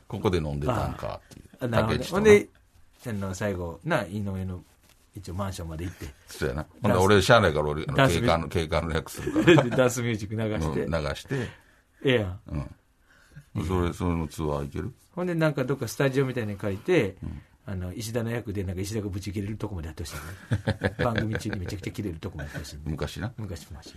[0.09, 1.45] ここで飲んでたんかっていう。
[1.61, 2.49] あなるほどほんで、
[3.07, 4.65] あの、最後、な、井上の、
[5.15, 6.67] 一応マンションまで行って、そうやな。
[6.83, 11.35] ほんで、俺、車内から俺、あの警官の、警官の役するから、でダンスミュージック流して、うん流して、
[12.03, 12.41] ええやん。
[13.55, 13.67] うん。
[13.67, 14.93] それ、そのツアー行ける？
[15.15, 17.17] ほんで、なんかどっかスタジオみたいに借りて、
[17.67, 20.15] あの、石田の役で、なんか石田がぶち切れるとこまでやってほしい
[20.85, 20.95] ね。
[21.05, 22.83] 番組中にめちゃくちゃ切れるとこまでやってほしいね。
[22.87, 23.33] 昔な。
[23.37, 23.95] 昔昔。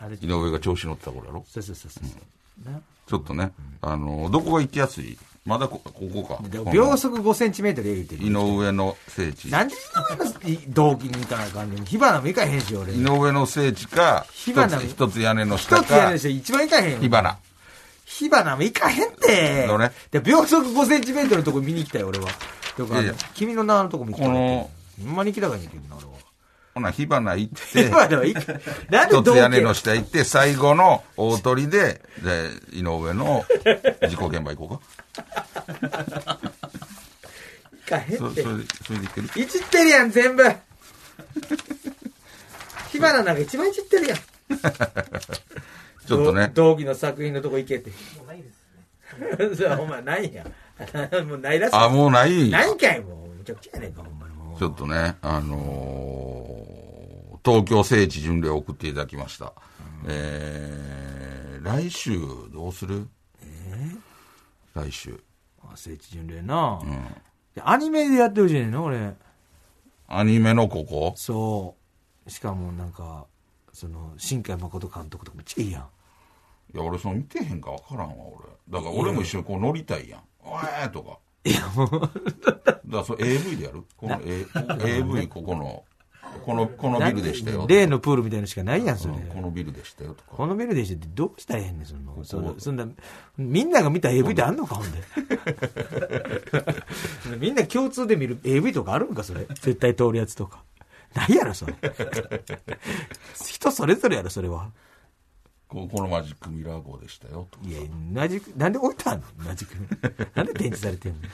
[0.00, 1.44] あれ井上が調子乗ってた頃やろ？
[1.48, 2.70] そうそうそうそう。
[2.70, 5.16] なちょっとね、あの、どこが行きやすい？
[5.46, 6.42] まだこ、ここか。
[6.72, 8.24] 秒速5センチメートル言うてる。
[8.24, 9.48] 井上の聖地。
[9.48, 9.74] なんで
[10.44, 11.84] 井上の同期に行かなあかんねん。
[11.84, 12.92] 火花も行かへんし、俺。
[12.94, 16.98] 井上の聖地か、一火花つ、一つ屋根の下か一つやる、し一番行かへんよ。
[16.98, 17.38] 火花。
[18.06, 19.66] 火花も行かへんって。
[19.66, 22.28] どれで、秒速5センチメートルのとこ見に行きたい、俺は。
[22.76, 23.02] とか、
[23.34, 24.32] 君の名のとこ見に行きたい。
[24.32, 24.70] この、
[25.04, 26.12] ほんまに行きたかったんやけどな、俺は。
[26.74, 28.40] ほな、火花行って、火花はいいか。
[28.90, 33.44] なんで一つ屋根の下行って、最後の大鳥で、で、井上の
[34.08, 34.80] 事故現場行こ
[35.56, 36.38] うか。
[37.86, 38.28] 行かへんてそ。
[38.28, 38.42] れで、
[38.86, 39.30] それで行ける？
[39.42, 40.44] いじってるやん、全部。
[42.92, 44.18] 火花なんか一番いじってるやん。
[46.06, 47.90] ちょっとね、同同期の作品のとこ行けって。
[47.90, 48.48] もうないで
[49.54, 49.68] すね。
[49.80, 50.46] お前ないやん。
[51.28, 51.76] もうないらしい。
[51.76, 53.28] あ、もうないないんかい、もう。
[53.38, 54.58] むちゃくちゃやねんか、ほんまにもう。
[54.58, 56.76] ちょっとね、あのー
[57.44, 59.52] 東京聖地巡礼を送っていただきました。
[60.08, 62.18] えー、来週、
[62.52, 63.06] どうする？
[64.74, 65.22] 来週。
[65.62, 66.80] あ聖地巡礼な、
[67.54, 69.14] でアニメでやってほしいねんな、俺。
[70.08, 71.14] アニメのここ？
[71.16, 71.76] そ
[72.26, 72.30] う。
[72.30, 73.26] しかもなんか、
[73.76, 75.82] その、新海誠監督とかめっちゃいいやん。
[76.74, 78.14] いや、俺その見てへんかわからんわ、
[78.70, 78.78] 俺。
[78.78, 80.20] だから俺も一緒にこう乗りたいやん。
[80.42, 81.18] おえーとか。
[81.44, 81.90] いや、もう、
[82.40, 83.84] だからそれ AV でやる？
[83.98, 84.46] この、A、
[84.98, 85.84] AV ここの、
[86.42, 87.66] この、このビルでしたよ。
[87.68, 89.14] 例のプールみたいなのしかないやん、それ。
[89.14, 90.30] うんこのビルでしたよとか。
[90.30, 92.24] このビルでしてってどうしたらええねん、その。
[92.24, 92.88] そのそんな、
[93.36, 94.98] みんなが見た AV ってあんのか、ほんで。
[97.38, 99.44] みんな共通で見る AV とかあるんか、それ？
[99.60, 100.64] 絶対通るやつとか。
[101.16, 101.74] ないやろ、それ。
[103.48, 104.70] 人それぞれやろ、それは。
[105.68, 107.66] ここのマジックミラー号でしたよとか。
[107.66, 107.80] いや、
[108.12, 109.68] マジック、なんで置いてあんのマジッ
[110.16, 110.30] ク。
[110.34, 111.28] なんで展示されてんの？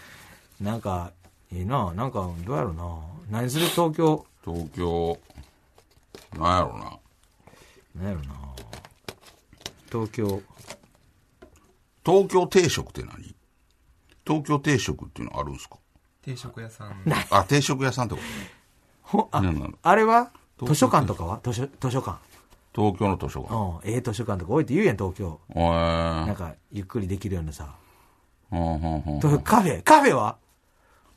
[0.61, 1.13] なんか、
[1.53, 2.99] ええな、なんか、どうやろな。
[3.31, 5.19] 何する東京、東京、
[6.39, 6.99] なんやろな。
[8.03, 8.55] なんやろな。
[9.91, 10.43] 東京、
[12.07, 13.35] 東京定食って何？
[14.27, 15.77] 東京定食っていうのあるんすか？
[16.23, 17.03] 定食屋さん。
[17.31, 18.51] あ、定食屋さんってことね。
[19.13, 19.29] ほ、
[19.83, 20.31] あれは？
[20.65, 21.41] 図書館とかは？
[21.43, 22.19] 図書、図書館。
[22.75, 23.55] 東京の図書館。
[23.55, 25.39] うん、ええ図書館とか置いて言うやん、東京。
[25.51, 27.75] えーなんか、ゆっくりできるようなさ。
[28.51, 30.39] ほんほんほんとカフェ、カフェは？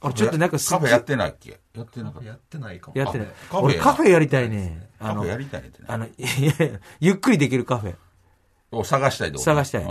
[0.02, 1.60] 俺ちょっとなんかカフェやってないっけ？
[1.74, 2.28] やってなかった。
[2.28, 2.98] やってないかも。
[2.98, 3.58] やってないあカ。
[3.60, 4.90] フェ俺カフェやりたいね。
[5.00, 7.96] あのカフェ、やりたいねってねあの、いやいやゆっくりできるカフェ
[8.72, 9.40] を探したいと？
[9.40, 9.90] 探したいうん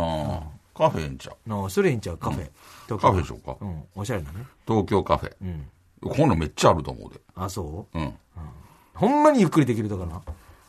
[0.74, 1.48] カフェんちゃう？
[1.48, 2.50] の、それいいんちゃうカフェ。
[2.98, 3.56] カフェでしょうか？
[3.60, 4.44] うん、おしゃれなね。
[4.68, 5.32] 東京カフェ。
[5.40, 5.66] うん。
[6.08, 7.20] こんなんめっちゃあると思うで。
[7.34, 7.98] あ、そう？
[7.98, 8.14] うん。
[8.94, 10.22] ほんまにゆっくりできるとかな？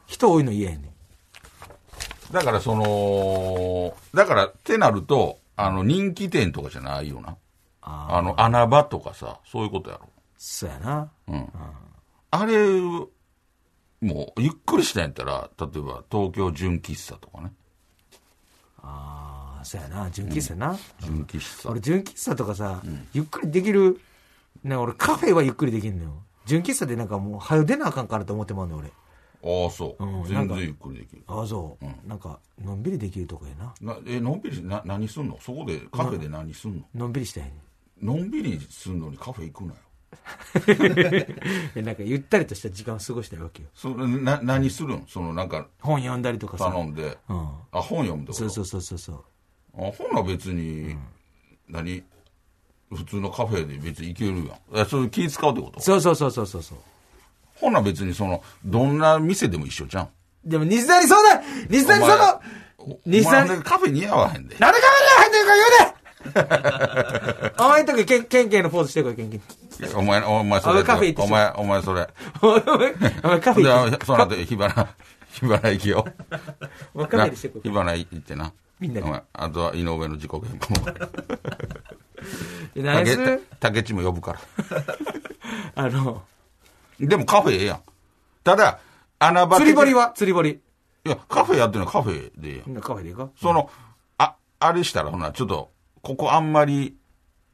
[0.07, 2.33] 人多いの嫌やねん。
[2.33, 7.37] だからその、だからってなると、あの、人気店とかじゃないよな。
[7.81, 10.09] ああの、穴場とかさ、そういうことやろ。
[10.37, 11.11] そうやな。
[11.27, 11.47] うん。
[12.31, 12.81] あれ、
[14.01, 17.51] もう、ゆっくりしたんやったら、例えば、東京純喫茶とかね。
[18.81, 20.09] ああ、そうやな。
[20.09, 20.75] 純喫茶な。
[20.99, 21.69] 純喫茶。
[21.69, 22.81] 俺、純喫茶とかさ、
[23.13, 24.01] ゆっくりできる、
[24.63, 26.23] ね、俺カフェはゆっくりできんのよ。
[26.45, 28.87] 純喫茶でなんかもう、早出なあかんからと思ってまうねん俺。
[29.43, 30.03] ああ、そう。
[30.03, 31.23] うんなんか全然ゆっくりできる。
[31.27, 33.73] ああ、そう、なんか、のんびりできるとこやな。
[33.81, 35.37] なえ、のんびりな、何すんの？
[35.41, 36.81] そこで、カフェで何すんの？
[36.95, 37.53] のんびりしたいね
[38.01, 39.79] のんびりすんのにカフェ行くなよ。
[41.75, 43.69] でなんか、ゆったりとした時間を過ごしたいわけよ。
[43.73, 45.05] それ、な、何するん？
[45.07, 46.65] その、なんか、本読んだりとかさ。
[46.71, 47.37] 頼んで、うん。
[47.71, 48.31] あ、本読むと？
[48.33, 48.37] か。
[48.39, 49.23] そうそうそうそうそう。
[49.77, 50.95] あ、ほな別に、
[51.69, 52.03] 何？
[52.93, 54.81] 普通のカフェで別に行けるやん。
[54.81, 55.79] え、それ気使うってこと？
[55.79, 56.77] そうそうそうそうそうそう。
[57.55, 60.09] ほな別にその、どんな店でも一緒じゃん。
[60.43, 62.41] でも、西谷そうだ西谷その
[62.77, 64.55] お西谷前カフェ似合わへんで。
[64.57, 69.41] なんでカフェに入ってるか言うねお前んとき、ケン、ケンケンのポーズしてこい、ケンケン。
[69.95, 70.79] お前、お前それ。
[70.81, 72.07] あカフェ行ってお前、お前それ。
[72.41, 72.61] お前、
[73.23, 74.05] お前カフェで行って。
[74.05, 74.87] その後、火花、
[75.31, 76.05] 火花行きよ。
[76.93, 77.61] お前カフェでしてこい。
[77.63, 78.53] 火花行ってな。
[78.79, 80.87] みんなでお前あとは井上の自己現も。
[82.73, 84.39] で何す竹る竹地も呼ぶから。
[85.75, 86.23] あの、
[86.99, 87.81] でもカフェええやん。
[88.43, 88.79] ただ、
[89.19, 90.11] 穴場的釣り堀は？
[90.15, 90.51] 釣り堀。
[91.05, 92.63] いや、カフェやってるのはカフェでええやん。
[92.67, 93.69] みんなカフェで行こうその、
[94.17, 96.97] あ、あれしたら、ほな、ちょっと、ここあんまり、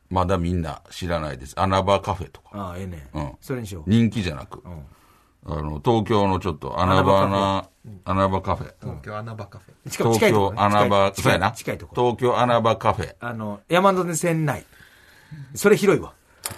[0.09, 1.53] まだみんな知らないです。
[1.59, 2.49] 穴場カフェとか。
[2.53, 3.07] ああ、ええね。
[3.13, 3.83] うんそれにしよう。
[3.89, 4.57] 人気じゃなく。
[4.67, 4.85] ん
[5.45, 7.69] あの、東京のちょっと穴場な、
[8.05, 8.73] 穴場カフェ。
[8.79, 9.89] 東京穴場カフェ。
[9.89, 11.51] 東京穴場、近いそうやな。
[11.51, 11.95] 近いとこ。
[11.95, 13.15] 東京穴場カフェ。
[13.19, 14.65] あの、山手線内。
[15.55, 16.13] それ広いわ。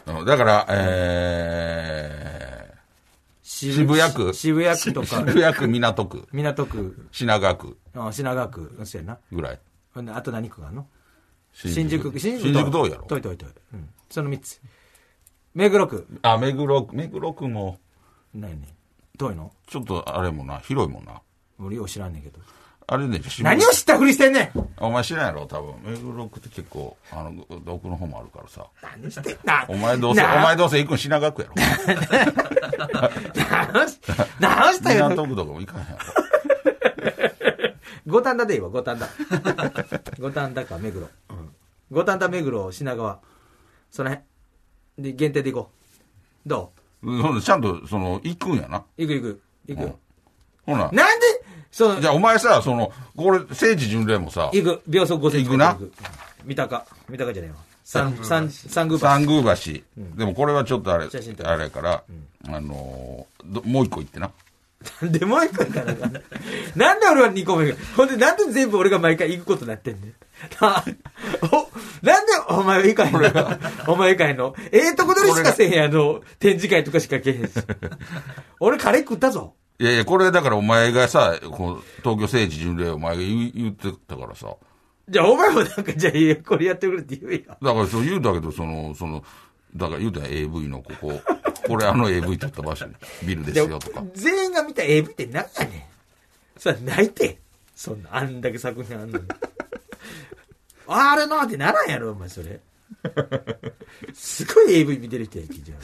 [0.07, 2.73] うんだから、え
[3.43, 9.17] 渋渋谷区渋谷区ー、とか、渋谷区、港区、港区、品川区あ品川区、そうやな。
[9.31, 9.59] ぐらい。
[9.93, 10.87] ほんで、あと何区があんの？
[11.53, 13.49] 新新宿区、新新宿どうやろ遠い遠い遠い。
[13.73, 13.89] うん。
[14.09, 14.59] その三つ。
[15.53, 16.07] 目黒区。
[16.23, 17.77] あ、目黒区、目黒区も、
[18.33, 18.67] ないね。
[19.17, 19.51] 遠いの？
[19.67, 21.21] ちょっとあれもな、広いもんな。
[21.59, 22.39] 俺よう知らんねんけど。
[22.85, 24.69] あれね、何を知ったふりしてんねん？
[24.77, 25.45] お前知らんやろ？
[25.47, 25.75] 多分。
[25.83, 28.65] 目黒区って結構、あの、奥の方もあるからさ。
[28.81, 29.65] 何してんな？
[29.69, 31.53] お前どうせ、おな前どうせ行くん品川区やろ。
[33.73, 33.99] 何し
[34.39, 35.99] 何したよ港区とかも行かへんやろ。
[38.05, 39.07] 五反田でいいわ、五反田。
[40.19, 41.07] 五反田か、目黒。
[41.29, 41.55] うん。
[41.89, 43.21] 五反田、目黒、品川。
[43.89, 44.27] その辺。
[44.99, 45.71] で、限定で行こ
[46.45, 46.49] う。
[46.49, 46.79] どう？
[47.03, 48.77] んちゃんと、その、行くんやな。
[48.77, 49.41] う行く行く。
[49.67, 49.99] 行くよ。
[50.65, 50.89] ほな。
[50.91, 51.25] なんで、
[51.71, 54.81] そのじ、ゃあお前さ、その、これ、聖地巡礼もさ、行く。
[54.87, 55.45] 秒速5センチ。
[55.45, 55.77] 行くな
[56.45, 56.85] 三鷹。
[57.09, 57.57] 三鷹じゃないわ。
[57.83, 59.05] 三、三、三宮橋。
[59.07, 59.71] 三宮橋。
[60.17, 62.03] でもこれはちょっとあれ、あれやから、
[62.47, 63.27] あの
[63.65, 64.31] もう一個行ってな。
[65.01, 66.19] なんでもう一個行かなあかんね
[66.75, 67.75] んなんで俺は2個目が。
[67.95, 70.13] ほんで、なんで全部俺が毎回行くことになってんねん？
[70.61, 70.83] な あ
[71.51, 73.21] お、なんでお前は行かへんの？
[73.87, 74.55] お前行かへんの？
[74.71, 77.51] ええとこ取りしかせえへんやの、展示会とかしかけへんし。
[78.59, 79.55] 俺カレー食ったぞ。
[79.79, 84.47] いやいや、これだからお前がさ、こう東京聖地巡礼お前が言う言ってたからさ。
[85.09, 87.57] じゃあお前もなんか、じゃあこれやってくれって言えよ。
[87.61, 89.23] だからそう言うたけど、その、その、
[89.75, 91.21] だから言うたら AV のここ、
[91.67, 92.93] これあの AV 撮った場所に、
[93.25, 94.03] ビルですよとか。
[94.13, 95.89] 全員が見た AV って何やね
[96.57, 96.59] ん。
[96.59, 97.39] さ、泣いて。
[97.75, 99.25] そんな、あんだけ作品あんのに。
[100.87, 102.59] あれなってならんやろ、お前、それ。
[104.13, 105.75] すごい AV 見てる人やんけ、じゃ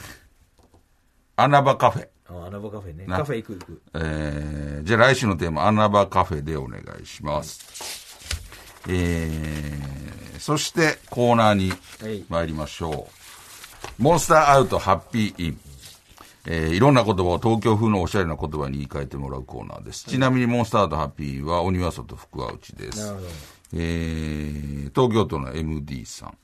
[1.36, 2.08] 穴場カフェ。
[2.28, 2.44] あ。
[2.44, 3.06] あ、穴場カフェね。
[3.06, 3.82] なカフェ行く行く。
[3.94, 8.40] えー、じゃあ来週のテーマ、穴場カフェでお願いします。
[8.88, 13.08] えー、そしてコーナーにはい参りましょ
[13.98, 14.02] う。
[14.02, 15.60] モンスターアウトハッピーイン。
[16.46, 20.06] えーいろんな言葉を東京風のおしゃれな言葉に言い換えてもらうコーナーです。
[20.06, 23.04] ちなみにモンスターアウトハッピーは鬼は外福は内です。
[23.04, 23.28] なるほど。
[23.72, 26.38] えー、東京都の MD さん。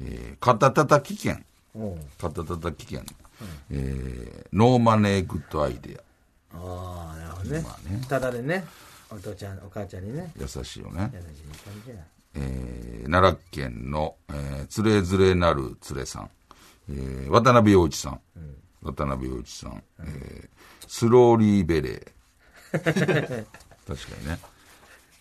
[0.00, 1.44] えー、肩たたき券。
[1.74, 2.00] うん。
[2.20, 3.04] 肩たたき券。
[3.70, 6.00] えー、ノーマネーグッドアイデ
[6.52, 6.56] ア。
[6.56, 7.60] ああ、なるほどね。
[7.60, 8.64] まあねただでね、
[9.10, 11.10] お父ちゃん、お母ちゃんにね、優しいよね。
[11.12, 11.96] 優しい感じや。
[12.34, 16.30] えー奈良県の、えー、つれづれなるつれさん、
[16.88, 18.20] えー渡辺陽一さん、
[18.82, 20.48] 渡辺陽一さん、えー
[20.88, 22.12] スローリーベレー。
[22.72, 23.46] 確か
[24.20, 24.38] にね。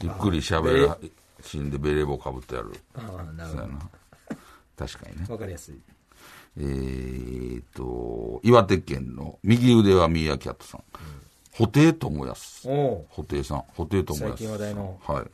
[0.02, 0.98] ゆっくり喋ら、
[1.44, 2.72] 死んでベレー帽かぶってやる。
[2.96, 3.68] ああ、なるほど。
[4.78, 5.26] 確かにね。
[5.30, 5.76] わかりやすい。
[6.58, 10.84] えーと、岩手県の右腕はミーアキャットさん。
[11.54, 12.70] 布袋友康。
[12.70, 13.64] お布袋さん。
[13.76, 14.20] 布袋友康。
[14.20, 15.00] 最近話題の。
[15.06, 15.26] はい。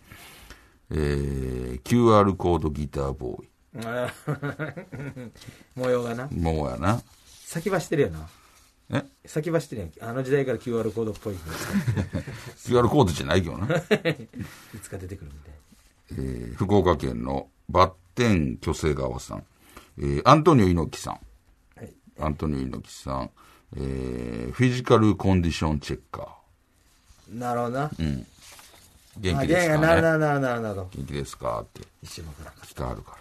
[0.91, 3.49] えー、QR コードギターボーイ。
[5.75, 6.27] 模様がな。
[6.31, 7.01] もうやな。
[7.25, 8.29] 先走ってるよな。
[8.89, 9.03] え？
[9.25, 10.09] 先走ってるやん。
[10.09, 11.35] あの時代から QR コードっぽい。
[12.65, 13.67] ?QR コードじゃないけどな。
[13.75, 13.79] い
[14.81, 15.53] つか出てくるみたい。
[16.11, 19.43] えー福岡県のバッテン巨星川さん、
[19.99, 21.19] えーアントニオ猪木さん、
[21.75, 23.29] はいアントニオ猪木さん、
[23.75, 26.35] えーフィジカルコンディションチェッカ
[27.33, 27.87] なるほどな。
[27.89, 28.23] ー。
[29.19, 30.89] 元あ気ですかねなるなるなるなるなるほど。
[30.95, 33.17] 元気ですかって一瞬わからんかっ聞かはるか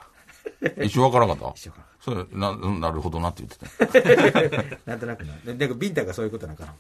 [0.77, 0.85] ら。
[0.85, 1.55] 一瞬わからなかった？
[1.57, 4.63] 一瞬わそれな、うんなるほどなって言ってた。
[4.63, 4.77] た。
[4.87, 5.35] なんとなくな。
[5.45, 6.75] で、でビンタがそういうことなんかな。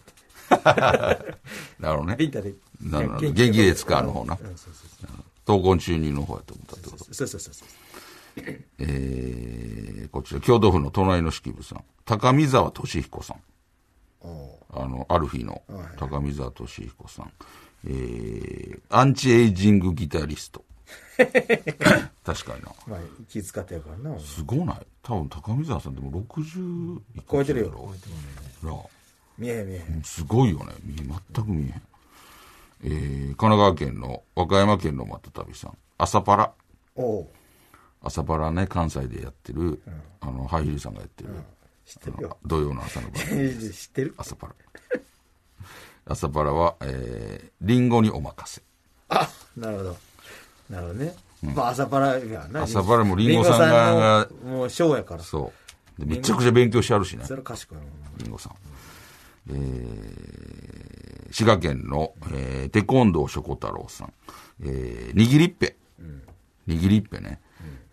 [1.80, 2.28] なるほどねビ。
[2.28, 2.54] ンタで。
[2.80, 5.10] なるほど元気ですかの方なうんそうそう
[5.46, 7.04] 闘魂注入の方やと思ったってこと？
[7.14, 7.68] そうそうそうそう。
[8.78, 11.84] えー、こちら、京都府の隣の式部さん。
[12.04, 13.36] 高見沢俊彦さん。
[14.20, 17.32] おあの、アルフィのはい高見沢俊彦さん。
[17.86, 20.64] えー、アンチエイジングギタリスト。
[21.16, 22.72] 確かにな。
[22.86, 24.18] まあ、気遣ってやからな。
[24.20, 24.86] すごない？
[25.02, 27.92] 多分高見沢さんでも60いくつ超えてるよやろ
[28.70, 28.82] なあ
[29.38, 30.02] 見えへん見えへん。
[30.02, 30.74] すごいよね。
[30.82, 31.08] 見全
[31.44, 31.82] く見えへん。
[32.82, 35.78] えー、神奈川県の和歌山県のまた旅さん。
[35.98, 36.52] 朝パラ。
[36.94, 37.28] おう
[38.02, 39.82] 朝パラね、関西でやってる、
[40.20, 41.30] あの、ハイヒルさんがやってる、
[41.84, 42.38] 知ってるよ。
[42.44, 43.58] 土曜の朝の番組。
[43.72, 44.54] 知ってる朝パラ。
[46.06, 48.62] 朝パラは、えー、リンゴにお任せ。
[49.08, 49.96] あなるほど。
[50.70, 51.14] なるほどね。
[51.42, 52.62] まあ、朝パラやな。
[52.62, 55.22] 朝パラもリンゴさんがんのもう、ショーやから。
[55.22, 55.52] そそ
[55.98, 56.06] う。
[56.06, 57.24] でめちゃくちゃ勉強してあるしね。
[57.28, 57.88] れは賢いもん。
[58.18, 58.56] リンゴさん。
[59.48, 64.12] えー、滋賀県の、えー、テコンドーショコ太郎さん。
[64.62, 65.76] えー、握りっぺ。
[66.66, 67.40] 握りっぺね。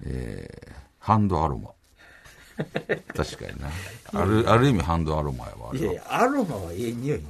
[0.05, 1.71] えー、ハンドアロマ。
[3.15, 3.69] 確かにな。
[4.13, 5.75] ある、ある意味ハンドアロマやわ。
[5.75, 7.25] いやいや、アロマはええ匂いね。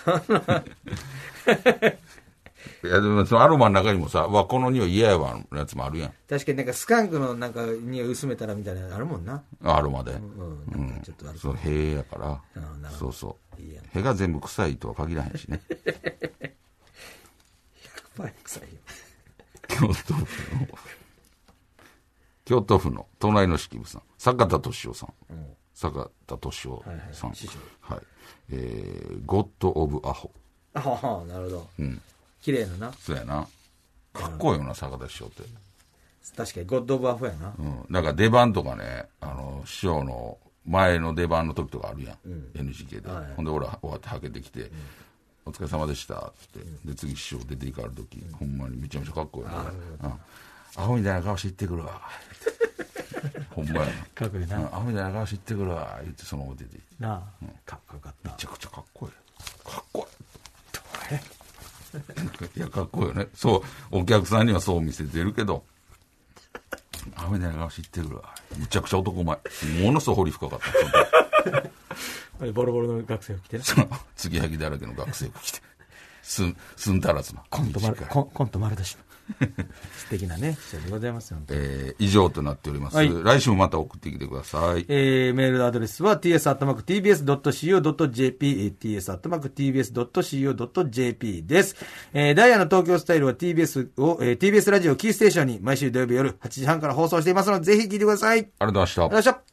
[2.84, 6.12] いや、でもそのアロマの中にもさ、わ、この匂い嫌やわ、のやつもあるやん。
[6.28, 9.42] 確かになんかスカンクのなんか匂い薄めたらみたいなのあるもんな。
[9.62, 10.12] アロマで。
[10.12, 11.38] うん、なんかちょっとある。
[11.38, 12.94] そう、塀やからあなる。
[12.94, 13.84] ほそうそういいやん。
[13.86, 15.60] 塀が全部臭いとは限らへんしね。
[18.16, 18.68] 100%臭いよ。
[19.68, 20.68] 京都府の、
[22.44, 25.12] 京都府の隣の式部さん、坂田敏夫さん。
[25.74, 26.92] 坂田敏夫さん。
[26.92, 28.00] はいはい師匠はい。
[28.50, 30.30] えー、ゴッド・オブ・アホ。
[30.74, 30.80] あ
[31.22, 31.68] あ、なるほど。
[31.78, 32.02] うん。
[32.40, 32.92] 綺麗なな。
[32.92, 33.46] そうやな。
[34.12, 35.42] かっこいいよな、坂田師匠って。
[36.36, 37.54] 確かに、ゴッド・オブ・アフやな。
[37.58, 37.86] うん。
[37.88, 42.18] なんか出番とかね、あの、師匠の前の出番の時とかあるやん。
[42.54, 43.08] NGK で。
[43.08, 44.70] はいほんで、俺終わってはけてきて、
[45.44, 46.60] お疲れ様でしたって。
[46.88, 49.72] で、次師匠出ていかれる時、ほんまにめちゃめちゃかっこいいな。
[50.02, 50.20] うん。
[50.76, 52.00] アホみたいな顔して行ってくるわ。
[53.50, 54.62] ほんまやかっこいいなな。
[54.62, 55.98] うんアホみたいな顔して行ってくるわ。
[56.02, 57.02] 言ってそのまま出て行って。
[57.02, 57.22] なあ、
[57.64, 58.34] かっこよかっため。
[58.36, 59.72] ちゃくちゃかっこいい。
[59.72, 60.08] かっこ
[61.10, 61.18] いい。
[62.56, 63.28] いや、かっこいいよね。
[63.34, 63.56] そ
[63.92, 65.64] う、お客さんにはそう見せてるけど、
[67.16, 68.34] アホみたいな顔してるわ。
[68.56, 69.38] むちゃくちゃ男前。
[69.82, 70.58] ものすごい掘り深かっ
[71.50, 71.70] た。
[72.52, 73.64] ボロボロの学生が来てな。
[73.64, 75.60] その、継ぎはぎだらけの学生が来て、
[76.22, 77.42] すん、すんたらずな。
[77.50, 79.09] コント丸、コンコント丸出しの。
[79.96, 82.96] 素敵なね、人でございますえー以上となっております。
[82.96, 84.84] はい来週もまた送ってきてください。
[84.88, 91.76] えー、メールアドレスは ts.tbs.co.jp、ts.tbs.co.jp です。
[92.12, 98.48] えー、ダイヤの東京スタイルは TBS を、えー、TBS ラジオキーステーションに毎週土曜日夜8時半から放送していますので、ぜひ聞いてください。
[98.58, 99.49] ありがとうありがとうございましたございました。